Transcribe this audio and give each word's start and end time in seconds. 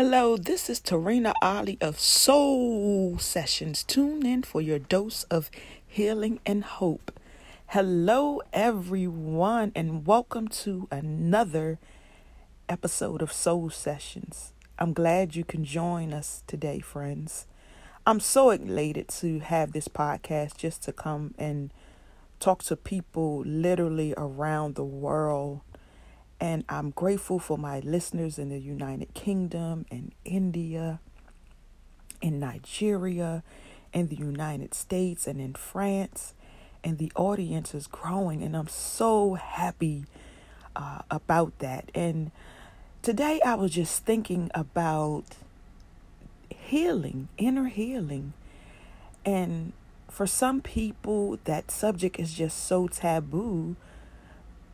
Hello, 0.00 0.36
this 0.36 0.70
is 0.70 0.80
Tarina 0.80 1.32
Ali 1.42 1.76
of 1.80 1.98
Soul 1.98 3.18
Sessions. 3.18 3.82
Tune 3.82 4.24
in 4.24 4.44
for 4.44 4.60
your 4.60 4.78
dose 4.78 5.24
of 5.24 5.50
healing 5.84 6.38
and 6.46 6.62
hope. 6.62 7.18
Hello, 7.66 8.40
everyone, 8.52 9.72
and 9.74 10.06
welcome 10.06 10.46
to 10.62 10.86
another 10.92 11.80
episode 12.68 13.22
of 13.22 13.32
Soul 13.32 13.70
Sessions. 13.70 14.52
I'm 14.78 14.92
glad 14.92 15.34
you 15.34 15.42
can 15.42 15.64
join 15.64 16.12
us 16.12 16.44
today, 16.46 16.78
friends. 16.78 17.48
I'm 18.06 18.20
so 18.20 18.50
elated 18.50 19.08
to 19.18 19.40
have 19.40 19.72
this 19.72 19.88
podcast 19.88 20.58
just 20.58 20.84
to 20.84 20.92
come 20.92 21.34
and 21.36 21.72
talk 22.38 22.62
to 22.62 22.76
people 22.76 23.42
literally 23.44 24.14
around 24.16 24.76
the 24.76 24.84
world 24.84 25.62
and 26.40 26.64
I'm 26.68 26.90
grateful 26.90 27.38
for 27.38 27.58
my 27.58 27.80
listeners 27.80 28.38
in 28.38 28.50
the 28.50 28.60
United 28.60 29.12
Kingdom 29.14 29.86
and 29.90 30.12
India, 30.24 31.00
in 32.22 32.38
Nigeria, 32.38 33.42
in 33.92 34.08
the 34.08 34.16
United 34.16 34.74
States, 34.74 35.26
and 35.26 35.40
in 35.40 35.54
France. 35.54 36.34
And 36.84 36.98
the 36.98 37.10
audience 37.16 37.74
is 37.74 37.88
growing, 37.88 38.42
and 38.42 38.56
I'm 38.56 38.68
so 38.68 39.34
happy 39.34 40.04
uh, 40.76 41.00
about 41.10 41.58
that. 41.58 41.90
And 41.92 42.30
today 43.02 43.40
I 43.44 43.54
was 43.56 43.72
just 43.72 44.04
thinking 44.04 44.48
about 44.54 45.24
healing, 46.50 47.28
inner 47.36 47.66
healing. 47.66 48.32
And 49.24 49.72
for 50.08 50.26
some 50.26 50.60
people, 50.60 51.38
that 51.44 51.72
subject 51.72 52.20
is 52.20 52.32
just 52.32 52.64
so 52.64 52.86
taboo 52.86 53.74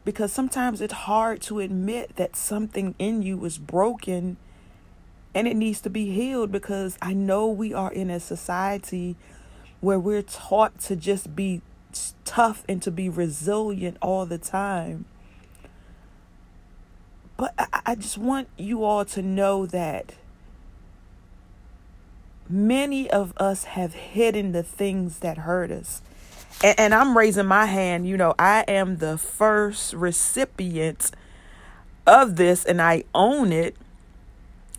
because 0.05 0.33
sometimes 0.33 0.81
it's 0.81 0.93
hard 0.93 1.41
to 1.43 1.61
admit 1.61 2.17
that 2.17 2.37
something 2.37 2.95
in 2.99 3.23
you 3.23 3.45
is 3.45 3.59
broken 3.59 4.37
and 5.35 5.49
it 5.49 5.57
needs 5.57 5.81
to 5.81 5.91
be 5.91 6.11
healed 6.11 6.53
because 6.53 6.97
I 7.03 7.13
know 7.13 7.49
we 7.49 7.73
are 7.75 7.93
in 7.93 8.11
a 8.11 8.21
society 8.21 9.17
where 9.81 9.99
we're 9.99 10.23
taught 10.23 10.79
to 10.81 10.97
just 10.97 11.35
be 11.35 11.63
tough 12.25 12.65
and 12.69 12.81
to 12.83 12.91
be 12.91 13.09
resilient 13.09 13.97
all 14.01 14.27
the 14.27 14.39
time. 14.39 15.07
But 17.37 17.53
I, 17.85 17.97
just 17.97 18.17
want 18.17 18.49
you 18.57 18.85
all 18.85 19.05
to 19.07 19.21
know 19.21 19.67
that 19.67 20.15
many 22.49 23.11
of 23.11 23.33
us 23.37 23.65
have 23.65 23.95
hidden 23.95 24.53
the 24.53 24.63
things 24.63 25.19
that 25.19 25.39
hurt 25.39 25.73
us 25.73 26.01
and, 26.63 26.79
and 26.79 26.95
I'm 26.95 27.17
raising 27.17 27.47
my 27.47 27.67
hand. 27.67 28.07
You 28.07 28.17
know, 28.17 28.35
I 28.39 28.65
am 28.69 28.99
the 28.99 29.19
first 29.19 29.95
recipient 29.95 31.11
of 32.07 32.37
this 32.37 32.65
and 32.65 32.81
I 32.81 33.05
own 33.15 33.53
it. 33.53 33.77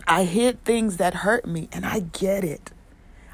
I 0.07 0.25
hid 0.25 0.63
things 0.63 0.97
that 0.97 1.15
hurt 1.15 1.45
me 1.45 1.67
and 1.71 1.85
I 1.85 1.99
get 1.99 2.43
it. 2.43 2.71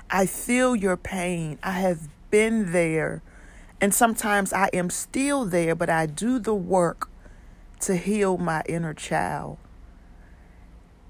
I 0.10 0.26
feel 0.26 0.76
your 0.76 0.98
pain. 0.98 1.60
I 1.64 1.72
have 1.72 2.08
been 2.30 2.72
there. 2.72 3.22
And 3.80 3.94
sometimes 3.94 4.54
I 4.54 4.70
am 4.74 4.90
still 4.90 5.46
there, 5.46 5.76
but 5.76 5.90
I 5.90 6.06
do 6.06 6.38
the 6.38 6.54
work 6.54 7.10
to 7.82 7.96
heal 7.96 8.38
my 8.38 8.62
inner 8.68 8.94
child. 8.94 9.58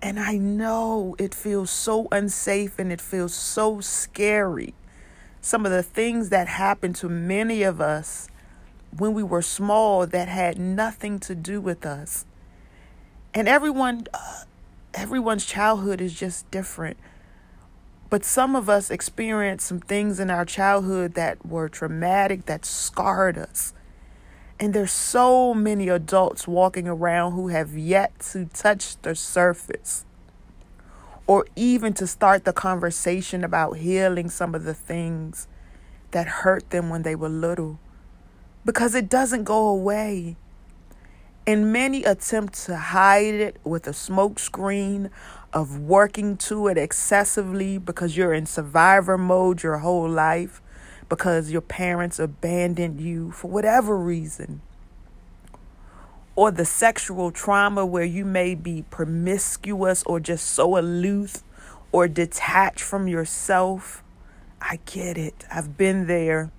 And 0.02 0.20
I 0.20 0.38
know 0.38 1.16
it 1.20 1.36
feels 1.36 1.70
so 1.70 2.08
unsafe 2.12 2.80
and 2.80 2.92
it 2.92 3.02
feels 3.02 3.34
so 3.34 3.82
scary 3.82 4.74
some 5.42 5.66
of 5.66 5.72
the 5.72 5.84
things 5.84 6.30
that 6.30 6.48
happened 6.48 6.96
to 6.98 7.10
many 7.10 7.64
of 7.64 7.82
us 7.82 8.30
when 8.98 9.14
we 9.14 9.24
were 9.24 9.42
small 9.42 10.06
that 10.06 10.28
had 10.28 10.60
nothing 10.60 11.20
to 11.20 11.34
do 11.34 11.60
with 11.60 11.86
us. 11.86 12.26
And 13.34 13.48
everyone 13.48 14.06
uh, 14.14 14.44
everyone's 14.94 15.46
childhood 15.46 16.02
is 16.02 16.14
just 16.14 16.50
different. 16.52 16.98
But 18.10 18.26
some 18.26 18.56
of 18.56 18.70
us 18.70 18.92
experienced 18.92 19.66
some 19.66 19.80
things 19.80 20.20
in 20.20 20.30
our 20.30 20.44
childhood 20.44 21.14
that 21.14 21.46
were 21.46 21.70
traumatic 21.70 22.46
that 22.46 22.66
scarred 22.66 23.38
us. 23.38 23.74
And 24.60 24.74
there's 24.74 24.92
so 24.92 25.54
many 25.54 25.88
adults 25.88 26.48
walking 26.48 26.88
around 26.88 27.32
who 27.32 27.48
have 27.48 27.78
yet 27.78 28.20
to 28.32 28.46
touch 28.46 29.02
the 29.02 29.16
surface 29.16 30.06
or 31.32 31.48
even 31.56 31.94
to 31.94 32.06
start 32.06 32.44
the 32.44 32.52
conversation 32.52 33.42
about 33.42 33.78
healing 33.78 34.30
some 34.30 34.54
of 34.54 34.66
the 34.66 34.74
things 34.74 35.48
that 36.12 36.28
hurt 36.28 36.70
them 36.72 36.90
when 36.90 37.04
they 37.04 37.16
were 37.16 37.30
little 37.30 37.80
because 38.66 38.94
it 38.96 39.08
doesn't 39.08 39.46
go 39.46 39.70
away. 39.70 40.36
And 41.48 41.72
many 41.72 42.04
attempt 42.04 42.56
to 42.66 42.76
hide 42.76 43.36
it 43.36 43.56
with 43.64 43.88
a 43.88 43.92
smokescreen 43.92 45.10
of 45.54 45.80
working 45.80 46.36
to 46.36 46.68
it 46.68 46.78
excessively 46.78 47.78
because 47.78 48.18
you're 48.18 48.34
in 48.34 48.46
survivor 48.46 49.18
mode 49.18 49.64
your 49.64 49.78
whole 49.78 50.10
life, 50.10 50.62
because 51.08 51.50
your 51.50 51.62
parents 51.62 52.20
abandoned 52.20 53.00
you 53.00 53.32
for 53.32 53.50
whatever 53.50 53.98
reason 53.98 54.62
or 56.36 56.52
the 56.52 56.66
sexual 56.66 57.32
trauma 57.32 57.86
where 57.86 58.04
you 58.04 58.26
may 58.26 58.56
be 58.56 58.84
promiscuous 58.90 60.04
or 60.04 60.20
just 60.20 60.48
so 60.48 60.78
aloof 60.78 61.44
or 61.92 62.08
detached 62.08 62.82
from 62.82 63.08
yourself. 63.08 64.04
I 64.62 64.80
get 64.86 65.18
it. 65.18 65.46
I've 65.52 65.78
been 65.78 66.08
there. 66.08 66.52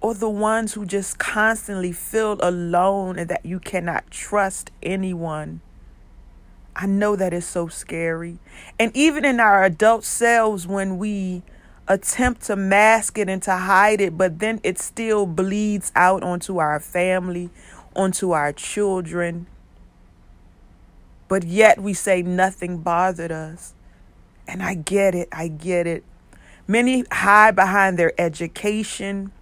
Or 0.00 0.14
the 0.14 0.30
ones 0.30 0.74
who 0.74 0.84
just 0.84 1.18
constantly 1.18 1.92
feel 1.92 2.38
alone 2.40 3.18
and 3.18 3.28
that 3.30 3.46
you 3.46 3.60
cannot 3.60 4.10
trust 4.10 4.70
anyone. 4.82 5.60
I 6.74 6.86
know 6.86 7.16
that 7.16 7.34
is 7.34 7.46
so 7.46 7.68
scary. 7.68 8.38
And 8.78 8.96
even 8.96 9.24
in 9.24 9.40
our 9.40 9.64
adult 9.64 10.04
selves, 10.04 10.66
when 10.66 10.98
we 10.98 11.42
attempt 11.88 12.42
to 12.42 12.56
mask 12.56 13.18
it 13.18 13.28
and 13.28 13.42
to 13.42 13.56
hide 13.56 14.00
it, 14.00 14.16
but 14.16 14.38
then 14.38 14.60
it 14.62 14.78
still 14.78 15.26
bleeds 15.26 15.92
out 15.94 16.22
onto 16.22 16.58
our 16.58 16.80
family, 16.80 17.50
onto 17.94 18.30
our 18.30 18.52
children. 18.52 19.46
But 21.28 21.44
yet 21.44 21.80
we 21.80 21.94
say 21.94 22.22
nothing 22.22 22.78
bothered 22.78 23.32
us. 23.32 23.74
And 24.46 24.62
I 24.62 24.74
get 24.74 25.14
it, 25.14 25.28
I 25.32 25.48
get 25.48 25.86
it. 25.86 26.04
Many 26.66 27.04
hide 27.10 27.56
behind 27.56 27.98
their 27.98 28.12
education, 28.20 29.32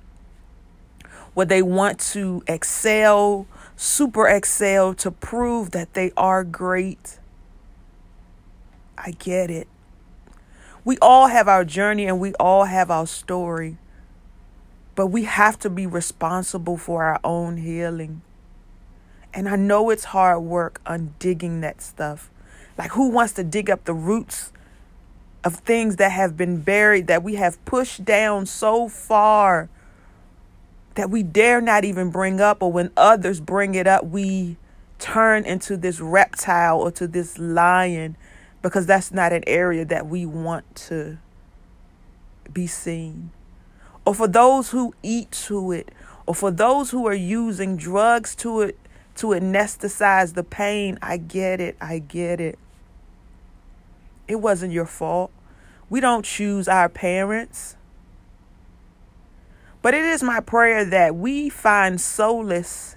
where 1.34 1.46
they 1.46 1.62
want 1.62 1.98
to 1.98 2.42
excel, 2.46 3.46
super 3.76 4.28
excel, 4.28 4.94
to 4.94 5.10
prove 5.10 5.70
that 5.72 5.94
they 5.94 6.12
are 6.16 6.44
great. 6.44 7.18
I 8.96 9.12
get 9.12 9.50
it. 9.50 9.68
We 10.84 10.96
all 10.98 11.28
have 11.28 11.48
our 11.48 11.64
journey 11.64 12.06
and 12.06 12.20
we 12.20 12.34
all 12.34 12.64
have 12.64 12.91
our 12.91 13.06
story. 13.06 13.76
But 14.94 15.08
we 15.08 15.24
have 15.24 15.58
to 15.60 15.70
be 15.70 15.86
responsible 15.86 16.76
for 16.76 17.04
our 17.04 17.20
own 17.22 17.58
healing. 17.58 18.22
And 19.32 19.48
I 19.48 19.56
know 19.56 19.90
it's 19.90 20.04
hard 20.04 20.42
work 20.42 20.80
undigging 20.84 21.60
that 21.60 21.80
stuff. 21.80 22.30
Like, 22.76 22.92
who 22.92 23.10
wants 23.10 23.32
to 23.34 23.44
dig 23.44 23.70
up 23.70 23.84
the 23.84 23.94
roots 23.94 24.52
of 25.44 25.56
things 25.56 25.96
that 25.96 26.12
have 26.12 26.36
been 26.36 26.60
buried, 26.60 27.06
that 27.06 27.22
we 27.22 27.36
have 27.36 27.62
pushed 27.64 28.04
down 28.04 28.46
so 28.46 28.88
far 28.88 29.69
that 30.96 31.10
we 31.10 31.22
dare 31.22 31.60
not 31.60 31.84
even 31.84 32.10
bring 32.10 32.40
up, 32.40 32.62
or 32.62 32.72
when 32.72 32.90
others 32.96 33.40
bring 33.40 33.74
it 33.74 33.86
up, 33.86 34.04
we 34.04 34.56
turn 34.98 35.44
into 35.44 35.76
this 35.76 36.00
reptile 36.00 36.78
or 36.80 36.90
to 36.90 37.06
this 37.06 37.38
lion 37.38 38.16
because 38.62 38.87
that's 38.87 39.12
not 39.12 39.32
an 39.32 39.44
area 39.47 39.84
that 39.84 40.06
we 40.06 40.26
want 40.26 40.75
to 40.75 41.19
be 42.53 42.66
seen. 42.66 43.31
Or 44.04 44.15
for 44.15 44.28
those 44.28 44.71
who 44.71 44.94
eat 45.03 45.31
to 45.32 45.72
it, 45.72 45.91
or 46.26 46.34
for 46.34 46.50
those 46.50 46.91
who 46.91 47.06
are 47.06 47.15
using 47.15 47.76
drugs 47.76 48.34
to 48.37 48.62
it 48.62 48.78
to 49.16 49.28
anesthetize 49.28 50.34
the 50.34 50.44
pain, 50.44 50.99
I 51.03 51.16
get 51.16 51.60
it. 51.60 51.76
I 51.81 51.99
get 51.99 52.40
it. 52.40 52.58
It 54.26 54.37
wasn't 54.37 54.73
your 54.73 54.87
fault. 54.87 55.31
We 55.88 56.00
don't 56.00 56.25
choose 56.25 56.69
our 56.69 56.88
parents. 56.88 57.76
But 59.82 59.94
it 59.94 60.05
is 60.05 60.23
my 60.23 60.40
prayer 60.40 60.84
that 60.84 61.17
we 61.17 61.49
find 61.49 62.00
solace 62.00 62.96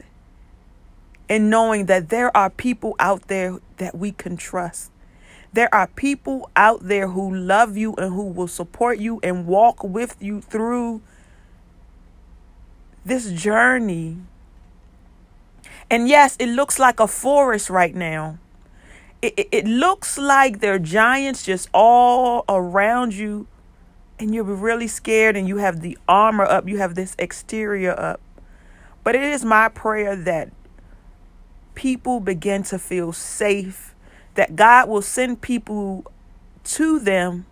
in 1.28 1.50
knowing 1.50 1.88
that 1.88 2.10
there 2.10 2.36
are 2.36 2.50
people 2.50 2.96
out 3.00 3.28
there 3.30 3.58
that 3.78 3.96
we 3.96 4.12
can 4.12 4.38
trust. 4.38 4.93
There 5.54 5.74
are 5.74 5.86
people 5.86 6.50
out 6.56 6.88
there 6.88 7.10
who 7.10 7.34
love 7.34 7.78
you 7.78 7.94
and 7.96 8.14
who 8.14 8.24
will 8.24 8.48
support 8.48 8.98
you 8.98 9.20
and 9.22 9.46
walk 9.46 9.84
with 9.84 10.18
you 10.20 10.42
through 10.42 11.02
this 13.06 13.32
journey. 13.32 14.18
And 15.92 16.08
yes, 16.08 16.36
it 16.40 16.48
looks 16.48 16.80
like 16.80 17.00
a 17.00 17.08
forest 17.08 17.70
right 17.70 17.94
now. 17.94 18.40
It, 19.22 19.34
it, 19.38 19.48
it, 19.52 19.66
looks 19.66 20.18
like 20.18 20.60
there 20.60 20.74
are 20.74 20.80
giants 20.80 21.44
just 21.44 21.70
all 21.74 22.44
around 22.50 23.14
you, 23.14 23.48
and 24.20 24.34
you're 24.34 24.44
really 24.44 24.88
scared, 24.88 25.38
and 25.38 25.48
you 25.48 25.58
have 25.58 25.82
the 25.82 25.98
armor 26.10 26.44
up, 26.44 26.68
you 26.68 26.80
have 26.80 26.96
this 26.96 27.16
exterior 27.18 27.98
up. 27.98 28.20
But 29.04 29.16
it 29.16 29.24
is 29.24 29.46
my 29.46 29.70
prayer 29.70 30.16
that 30.16 30.52
people 31.76 32.20
begin 32.20 32.64
to 32.64 32.80
feel 32.80 33.14
safe 33.14 33.93
that 34.36 34.56
God 34.56 34.90
will 34.90 35.02
send 35.02 35.42
people 35.42 36.06
to 36.64 37.00
them 37.00 37.46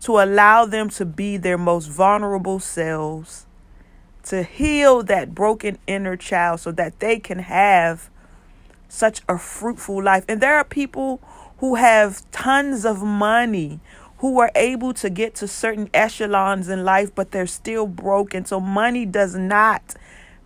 to 0.00 0.18
allow 0.20 0.64
them 0.66 0.90
to 0.90 1.04
be 1.04 1.36
their 1.36 1.58
most 1.58 1.86
vulnerable 1.86 2.60
selves, 2.60 3.46
to 4.24 4.42
heal 4.42 5.02
that 5.02 5.34
broken 5.34 5.78
inner 5.86 6.16
child 6.16 6.60
so 6.60 6.70
that 6.72 7.00
they 7.00 7.18
can 7.18 7.38
have 7.38 8.10
such 8.88 9.22
a 9.28 9.38
fruitful 9.38 10.02
life. 10.02 10.24
And 10.28 10.40
there 10.40 10.56
are 10.56 10.64
people 10.64 11.20
who 11.58 11.76
have 11.76 12.28
tons 12.30 12.84
of 12.84 13.02
money 13.02 13.80
who 14.18 14.38
are 14.40 14.50
able 14.54 14.94
to 14.94 15.10
get 15.10 15.34
to 15.36 15.48
certain 15.48 15.90
echelons 15.92 16.68
in 16.68 16.84
life, 16.84 17.14
but 17.14 17.32
they're 17.32 17.46
still 17.46 17.86
broken. 17.86 18.44
So 18.44 18.60
money 18.60 19.04
does 19.04 19.34
not 19.34 19.94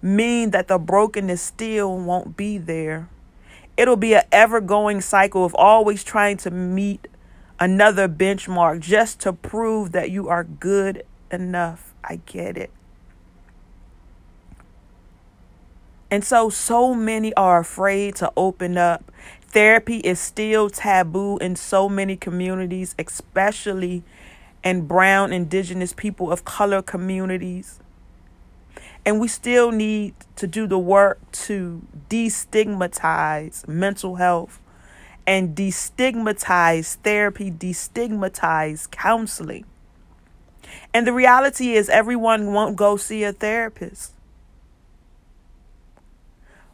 mean 0.03 0.51
that 0.51 0.69
the 0.69 0.79
brokenness 0.79 1.41
still 1.41 1.97
won't 1.99 2.37
be 2.37 2.59
there. 2.59 3.09
It'll 3.81 3.97
be 3.97 4.13
an 4.13 4.25
ever 4.31 4.61
going 4.61 5.01
cycle 5.01 5.43
of 5.43 5.55
always 5.55 6.05
trying 6.05 6.37
to 6.37 6.51
meet 6.51 7.09
another 7.59 8.11
benchmark 8.11 8.81
just 8.81 9.21
to 9.21 9.33
prove 9.33 9.93
that 9.93 10.11
you 10.11 10.29
are 10.29 10.45
good 10.45 11.03
enough. 11.31 11.95
I 12.05 12.17
get 12.27 12.59
it. 12.59 12.71
And 16.11 16.23
so, 16.23 16.51
so 16.51 16.95
many 16.95 17.33
are 17.33 17.61
afraid 17.61 18.17
to 18.17 18.31
open 18.37 18.77
up. 18.77 19.11
Therapy 19.47 20.01
is 20.01 20.21
still 20.21 20.69
taboo 20.69 21.39
in 21.39 21.57
so 21.57 21.89
many 21.89 22.17
communities, 22.17 22.95
especially 22.99 24.05
in 24.63 24.83
brown, 24.83 25.33
indigenous, 25.33 25.95
people 25.95 26.31
of 26.31 26.45
color 26.45 26.83
communities. 26.83 27.81
And 29.05 29.21
we 29.21 29.29
still 29.29 29.73
need 29.73 30.15
to 30.37 30.47
do 30.47 30.67
the 30.67 30.79
work 30.79 31.19
to 31.33 31.83
destigmatize 32.09 33.67
mental 33.67 34.17
health 34.17 34.61
and 35.27 35.57
destigmatize 35.57 36.97
therapy, 36.97 37.51
destigmatize 37.51 38.91
counseling. 38.91 39.65
And 40.93 41.07
the 41.07 41.13
reality 41.13 41.73
is, 41.73 41.89
everyone 41.89 42.53
won't 42.53 42.77
go 42.77 42.97
see 42.97 43.25
a 43.25 43.33
therapist. 43.33 44.13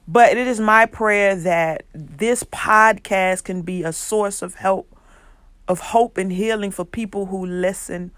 But 0.09 0.37
it 0.37 0.47
is 0.47 0.61
my 0.61 0.87
prayer 0.87 1.35
that 1.35 1.85
this 1.93 2.45
podcast 2.45 3.45
can 3.45 3.63
be 3.63 3.83
a 3.83 3.93
source 3.93 4.41
of 4.41 4.55
help, 4.55 4.95
of 5.67 5.81
hope 5.81 6.17
and 6.17 6.33
healing 6.33 6.71
for 6.71 6.85
people 6.85 7.27
who 7.27 7.45
listen, 7.45 8.13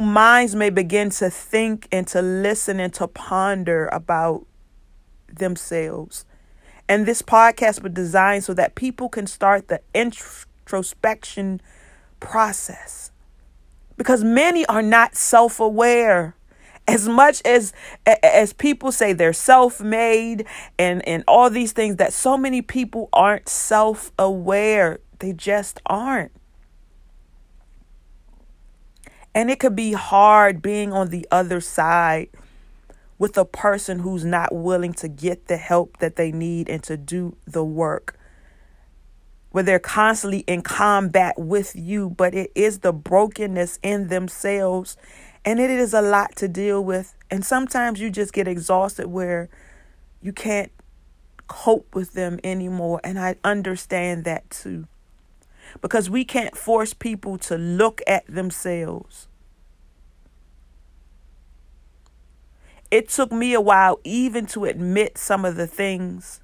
whose 0.00 0.08
minds 0.08 0.54
may 0.54 0.70
begin 0.70 1.10
to 1.10 1.30
think 1.30 1.88
and 1.92 2.06
to 2.08 2.22
listen 2.22 2.80
and 2.80 2.92
to 2.94 3.06
ponder 3.06 3.88
about 3.92 4.46
themselves. 5.28 6.24
And 6.88 7.06
this 7.06 7.22
podcast 7.22 7.82
was 7.82 7.92
designed 7.92 8.44
so 8.44 8.54
that 8.54 8.74
people 8.74 9.08
can 9.08 9.26
start 9.26 9.68
the 9.68 9.80
introspection 9.94 11.60
process. 12.20 13.10
Because 13.96 14.24
many 14.24 14.66
are 14.66 14.82
not 14.82 15.14
self 15.14 15.60
aware 15.60 16.36
as 16.88 17.08
much 17.08 17.40
as 17.44 17.72
as 18.06 18.52
people 18.52 18.90
say 18.90 19.12
they're 19.12 19.32
self-made 19.32 20.44
and 20.78 21.06
and 21.06 21.22
all 21.28 21.48
these 21.48 21.72
things 21.72 21.96
that 21.96 22.12
so 22.12 22.36
many 22.36 22.60
people 22.60 23.08
aren't 23.12 23.48
self-aware 23.48 24.98
they 25.20 25.32
just 25.32 25.80
aren't 25.86 26.32
and 29.34 29.50
it 29.50 29.58
could 29.58 29.76
be 29.76 29.92
hard 29.92 30.60
being 30.62 30.92
on 30.92 31.08
the 31.08 31.26
other 31.30 31.60
side 31.60 32.28
with 33.18 33.38
a 33.38 33.44
person 33.44 34.00
who's 34.00 34.24
not 34.24 34.54
willing 34.54 34.92
to 34.92 35.08
get 35.08 35.46
the 35.46 35.56
help 35.56 35.98
that 35.98 36.16
they 36.16 36.32
need 36.32 36.68
and 36.68 36.82
to 36.82 36.96
do 36.96 37.36
the 37.46 37.64
work. 37.64 38.18
Where 39.52 39.62
they're 39.62 39.78
constantly 39.78 40.40
in 40.40 40.62
combat 40.62 41.38
with 41.38 41.76
you, 41.76 42.10
but 42.10 42.34
it 42.34 42.50
is 42.54 42.80
the 42.80 42.92
brokenness 42.92 43.78
in 43.82 44.08
themselves. 44.08 44.96
And 45.44 45.60
it 45.60 45.70
is 45.70 45.94
a 45.94 46.02
lot 46.02 46.34
to 46.36 46.48
deal 46.48 46.82
with. 46.82 47.14
And 47.30 47.44
sometimes 47.44 48.00
you 48.00 48.10
just 48.10 48.32
get 48.32 48.48
exhausted 48.48 49.06
where 49.06 49.48
you 50.20 50.32
can't 50.32 50.72
cope 51.46 51.94
with 51.94 52.14
them 52.14 52.40
anymore. 52.42 53.00
And 53.04 53.18
I 53.18 53.36
understand 53.44 54.24
that 54.24 54.50
too. 54.50 54.88
Because 55.80 56.10
we 56.10 56.24
can't 56.24 56.56
force 56.56 56.92
people 56.92 57.38
to 57.38 57.56
look 57.56 58.00
at 58.06 58.26
themselves. 58.26 59.28
it 62.92 63.08
took 63.08 63.32
me 63.32 63.54
a 63.54 63.60
while 63.60 63.98
even 64.04 64.44
to 64.44 64.66
admit 64.66 65.16
some 65.16 65.46
of 65.46 65.56
the 65.56 65.66
things 65.66 66.42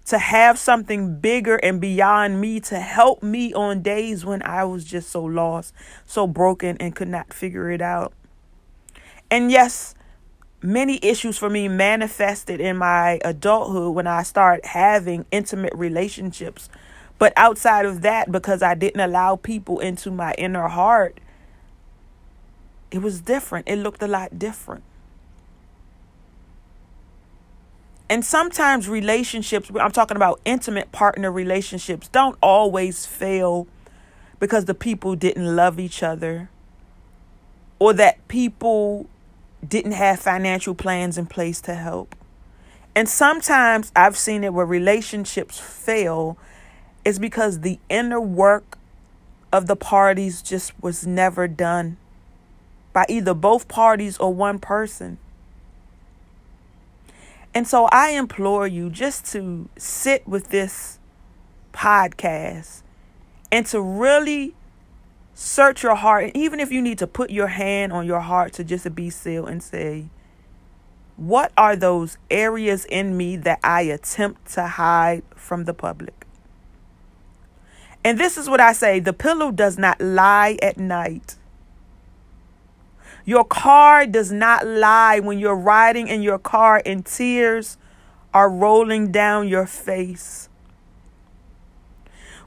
to 0.06 0.18
have 0.20 0.58
something 0.58 1.20
bigger 1.20 1.56
and 1.58 1.82
beyond 1.82 2.40
me 2.40 2.60
to 2.62 2.80
help 2.80 3.24
me 3.24 3.54
on 3.54 3.82
days 3.82 4.24
when 4.24 4.42
I 4.44 4.64
was 4.64 4.86
just 4.86 5.10
so 5.10 5.24
lost, 5.24 5.74
so 6.06 6.28
broken, 6.28 6.78
and 6.80 6.96
could 6.96 7.08
not 7.08 7.34
figure 7.34 7.72
it 7.72 7.82
out. 7.82 8.14
And 9.32 9.52
yes, 9.52 9.96
many 10.62 11.00
issues 11.04 11.38
for 11.38 11.50
me 11.50 11.68
manifested 11.68 12.62
in 12.62 12.78
my 12.78 13.20
adulthood 13.26 13.96
when 13.96 14.08
I 14.08 14.24
started 14.24 14.66
having 14.66 15.26
intimate 15.32 15.74
relationships. 15.76 16.70
But 17.18 17.34
outside 17.36 17.86
of 17.86 18.02
that, 18.02 18.32
because 18.32 18.62
I 18.62 18.76
didn't 18.76 19.02
allow 19.02 19.38
people 19.38 19.80
into 19.80 20.12
my 20.12 20.34
inner 20.38 20.68
heart, 20.68 21.20
it 22.96 23.02
was 23.02 23.22
different. 23.22 23.68
It 23.68 23.78
looked 23.78 24.02
a 24.02 24.08
lot 24.08 24.40
different. 24.40 24.84
And 28.10 28.24
sometimes 28.24 28.88
relationships, 28.88 29.70
I'm 29.80 29.92
talking 29.92 30.16
about 30.16 30.40
intimate 30.46 30.92
partner 30.92 31.32
relationships, 31.32 32.08
don't 32.08 32.38
always 32.42 33.06
fail 33.06 33.68
because 34.40 34.66
the 34.66 34.76
people 34.76 35.16
didn't 35.16 35.56
love 35.56 35.80
each 35.80 36.04
other 36.04 36.50
or 37.80 37.94
that 37.94 38.28
people 38.28 39.08
didn't 39.68 39.94
have 39.94 40.20
financial 40.20 40.76
plans 40.76 41.18
in 41.18 41.26
place 41.26 41.60
to 41.62 41.74
help. 41.74 42.16
And 42.96 43.10
sometimes 43.10 43.92
I've 43.96 44.16
seen 44.16 44.44
it 44.44 44.54
where 44.54 44.66
relationships 44.66 45.60
fail 45.60 46.38
is 47.04 47.20
because 47.20 47.62
the 47.62 47.80
inner 47.90 48.22
work 48.22 48.78
of 49.52 49.68
the 49.68 49.76
parties 49.76 50.42
just 50.42 50.72
was 50.82 51.06
never 51.08 51.48
done 51.48 51.98
by 52.96 53.06
either 53.10 53.34
both 53.34 53.68
parties 53.68 54.18
or 54.20 54.34
one 54.34 54.58
person. 54.58 55.18
And 57.54 57.68
so 57.68 57.90
I 57.92 58.12
implore 58.12 58.66
you 58.68 58.90
just 58.90 59.26
to 59.34 59.68
sit 59.78 60.26
with 60.26 60.48
this 60.48 60.98
podcast 61.74 62.84
and 63.52 63.66
to 63.66 63.82
really 63.82 64.56
search 65.34 65.84
your 65.84 65.96
heart. 65.96 66.24
And 66.24 66.38
even 66.38 66.62
if 66.62 66.72
you 66.72 66.82
need 66.82 66.98
to 67.00 67.06
put 67.06 67.32
your 67.32 67.48
hand 67.48 67.92
on 67.92 68.06
your 68.06 68.22
heart 68.22 68.54
to 68.54 68.64
just 68.64 68.96
be 68.96 69.10
still 69.10 69.46
and 69.46 69.62
say, 69.62 70.06
what 71.18 71.52
are 71.58 71.76
those 71.76 72.18
areas 72.32 72.86
in 72.86 73.18
me 73.18 73.36
that 73.36 73.60
I 73.62 73.82
attempt 73.82 74.54
to 74.54 74.68
hide 74.68 75.24
from 75.36 75.66
the 75.66 75.74
public? 75.74 76.26
And 78.06 78.18
this 78.18 78.38
is 78.38 78.50
what 78.50 78.62
I 78.62 78.72
say 78.72 79.02
the 79.02 79.12
pillow 79.12 79.52
does 79.52 79.78
not 79.78 80.00
lie 80.00 80.58
at 80.62 80.78
night. 80.78 81.36
Your 83.26 83.44
car 83.44 84.06
does 84.06 84.32
not 84.32 84.68
lie 84.68 85.20
when 85.20 85.40
you're 85.40 85.56
riding 85.56 86.08
in 86.08 86.22
your 86.22 86.38
car 86.38 86.82
and 86.86 87.04
tears 87.04 87.78
are 88.34 88.50
rolling 88.50 89.12
down 89.12 89.48
your 89.48 89.66
face. 89.66 90.48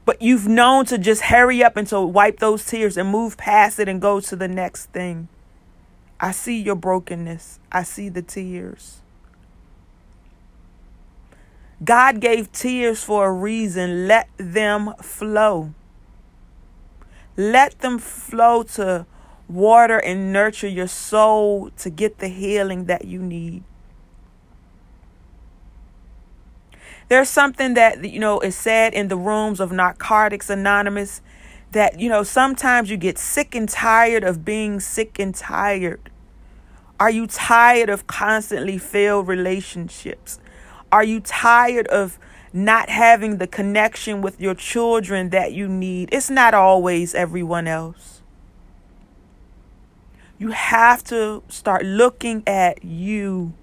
But 0.05 0.21
you've 0.21 0.47
known 0.47 0.85
to 0.85 0.97
just 0.97 1.23
hurry 1.23 1.61
up 1.63 1.75
and 1.75 1.87
to 1.89 1.99
wipe 1.99 2.39
those 2.39 2.65
tears 2.65 2.95
and 2.95 3.09
move 3.09 3.37
past 3.37 3.77
it 3.79 3.89
and 3.89 4.01
go 4.01 4.19
to 4.21 4.35
the 4.35 4.47
next 4.47 4.87
thing. 4.87 5.27
I 6.19 6.31
see 6.31 6.61
your 6.61 6.75
brokenness. 6.75 7.59
I 7.71 7.83
see 7.83 8.09
the 8.09 8.21
tears. 8.21 9.01
God 11.83 12.19
gave 12.19 12.51
tears 12.51 13.03
for 13.03 13.27
a 13.27 13.31
reason. 13.31 14.07
Let 14.07 14.29
them 14.37 14.93
flow. 15.01 15.73
Let 17.37 17.79
them 17.79 17.99
flow 17.99 18.63
to 18.63 19.05
water 19.49 19.97
and 19.97 20.31
nurture 20.31 20.67
your 20.67 20.87
soul 20.87 21.71
to 21.77 21.89
get 21.89 22.19
the 22.19 22.27
healing 22.27 22.85
that 22.85 23.05
you 23.05 23.19
need. 23.19 23.63
There's 27.09 27.29
something 27.29 27.73
that, 27.73 28.05
you 28.05 28.19
know, 28.19 28.39
is 28.39 28.55
said 28.55 28.93
in 28.93 29.07
the 29.07 29.17
rooms 29.17 29.59
of 29.59 29.71
Narcotics 29.71 30.49
Anonymous 30.49 31.21
that, 31.71 31.99
you 31.99 32.07
know, 32.07 32.21
sometimes 32.21 32.91
you 32.91 32.97
get 32.97 33.17
sick 33.17 33.55
and 33.55 33.67
tired 33.67 34.23
of 34.23 34.45
being 34.45 34.79
sick 34.79 35.17
and 35.17 35.33
tired. 35.33 36.11
Are 36.99 37.09
you 37.09 37.25
tired 37.25 37.89
of 37.89 38.05
constantly 38.05 38.77
failed 38.77 39.27
relationships? 39.27 40.39
Are 40.91 41.03
you 41.03 41.19
tired 41.19 41.87
of 41.87 42.19
not 42.53 42.89
having 42.89 43.37
the 43.37 43.47
connection 43.47 44.21
with 44.21 44.39
your 44.39 44.53
children 44.53 45.29
that 45.29 45.53
you 45.53 45.67
need? 45.67 46.09
It's 46.11 46.29
not 46.29 46.53
always 46.53 47.15
everyone 47.15 47.67
else. 47.67 48.18
You 50.39 50.51
have 50.51 51.03
to 51.05 51.43
start 51.49 51.83
looking 51.83 52.43
at 52.47 52.83
you. 52.83 53.53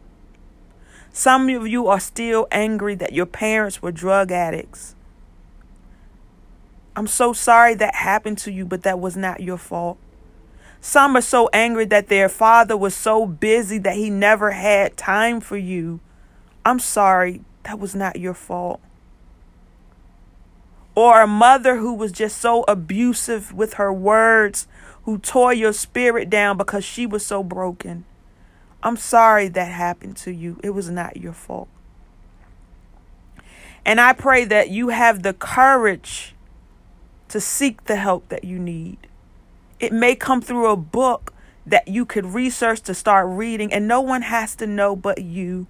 Some 1.10 1.48
of 1.48 1.66
you 1.66 1.86
are 1.86 1.98
still 1.98 2.46
angry 2.52 2.94
that 2.96 3.14
your 3.14 3.24
parents 3.24 3.80
were 3.80 3.90
drug 3.90 4.30
addicts. 4.30 4.94
I'm 6.94 7.06
so 7.06 7.32
sorry 7.32 7.74
that 7.76 7.94
happened 7.94 8.36
to 8.38 8.52
you, 8.52 8.66
but 8.66 8.82
that 8.82 9.00
was 9.00 9.16
not 9.16 9.40
your 9.40 9.56
fault. 9.56 9.96
Some 10.82 11.16
are 11.16 11.22
so 11.22 11.48
angry 11.54 11.86
that 11.86 12.08
their 12.08 12.28
father 12.28 12.76
was 12.76 12.94
so 12.94 13.24
busy 13.24 13.78
that 13.78 13.96
he 13.96 14.10
never 14.10 14.50
had 14.50 14.98
time 14.98 15.40
for 15.40 15.56
you. 15.56 16.00
I'm 16.64 16.78
sorry, 16.78 17.40
that 17.62 17.78
was 17.78 17.94
not 17.94 18.20
your 18.20 18.34
fault. 18.34 18.80
Or 20.94 21.22
a 21.22 21.26
mother 21.26 21.76
who 21.76 21.94
was 21.94 22.12
just 22.12 22.38
so 22.38 22.64
abusive 22.68 23.52
with 23.52 23.74
her 23.74 23.92
words, 23.92 24.66
who 25.06 25.18
tore 25.18 25.54
your 25.54 25.72
spirit 25.72 26.28
down 26.28 26.56
because 26.56 26.84
she 26.84 27.06
was 27.06 27.24
so 27.24 27.42
broken. 27.42 28.04
I'm 28.82 28.96
sorry 28.96 29.46
that 29.48 29.70
happened 29.70 30.16
to 30.18 30.32
you. 30.32 30.60
It 30.62 30.70
was 30.70 30.90
not 30.90 31.16
your 31.16 31.32
fault. 31.32 31.68
And 33.84 34.00
I 34.00 34.12
pray 34.12 34.44
that 34.44 34.68
you 34.68 34.88
have 34.88 35.22
the 35.22 35.32
courage 35.32 36.34
to 37.28 37.40
seek 37.40 37.84
the 37.84 37.94
help 37.94 38.28
that 38.30 38.42
you 38.42 38.58
need. 38.58 38.98
It 39.78 39.92
may 39.92 40.16
come 40.16 40.42
through 40.42 40.66
a 40.66 40.76
book 40.76 41.32
that 41.64 41.86
you 41.86 42.04
could 42.04 42.26
research 42.26 42.80
to 42.82 42.92
start 42.94 43.28
reading, 43.28 43.72
and 43.72 43.86
no 43.86 44.00
one 44.00 44.22
has 44.22 44.56
to 44.56 44.66
know 44.66 44.96
but 44.96 45.22
you 45.22 45.68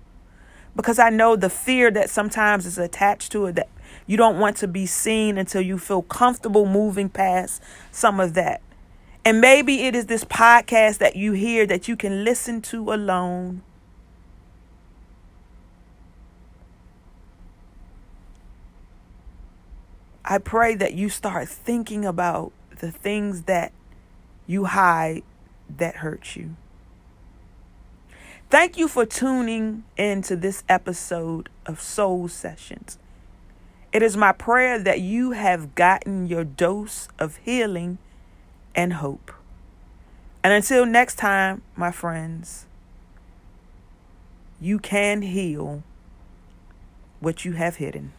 because 0.75 0.99
I 0.99 1.11
know 1.11 1.37
the 1.37 1.50
fear 1.50 1.90
that 1.90 2.11
sometimes 2.11 2.66
is 2.66 2.78
attached 2.78 3.33
to 3.33 3.47
it 3.47 3.57
that 3.57 3.69
you 4.07 4.16
don't 4.16 4.38
want 4.38 4.57
to 4.59 4.69
be 4.69 4.87
seen 4.87 5.37
until 5.38 5.62
you 5.62 5.78
feel 5.78 6.02
comfortable 6.02 6.66
moving 6.66 7.09
past 7.09 7.62
some 7.90 8.21
of 8.21 8.35
that. 8.35 8.61
And 9.26 9.40
maybe 9.40 9.83
it 9.83 9.97
is 9.97 10.06
this 10.06 10.23
podcast 10.23 10.99
that 10.99 11.16
you 11.16 11.33
hear 11.33 11.66
that 11.66 11.88
you 11.88 11.97
can 11.97 12.23
listen 12.23 12.62
to 12.62 12.92
alone. 12.92 13.62
I 20.25 20.38
pray 20.38 20.76
that 20.76 20.95
you 20.95 21.09
start 21.09 21.49
thinking 21.49 22.04
about 22.04 22.52
the 22.78 22.92
things 22.92 23.42
that 23.42 23.73
you 24.47 24.66
hide 24.66 25.25
that 25.76 25.97
hurt 25.97 26.37
you. 26.37 26.54
Thank 28.49 28.78
you 28.78 28.87
for 28.87 29.04
tuning 29.04 29.83
into 29.97 30.37
this 30.37 30.62
episode 30.68 31.49
of 31.66 31.80
Soul 31.80 32.28
Sessions. 32.28 32.97
It 33.92 34.04
is 34.04 34.16
my 34.16 34.30
prayer 34.30 34.78
that 34.78 35.00
you 35.00 35.33
have 35.33 35.75
gotten 35.75 36.28
your 36.28 36.45
dose 36.45 37.09
of 37.18 37.38
healing 37.38 37.99
and 38.76 38.92
hope. 38.92 39.33
And 40.45 40.52
until 40.52 40.87
next 40.87 41.16
time, 41.16 41.62
my 41.75 41.90
friends, 41.90 42.66
you 44.61 44.78
can 44.78 45.23
heal 45.23 45.83
what 47.18 47.45
you 47.45 47.52
have 47.52 47.76
hidden. 47.76 48.12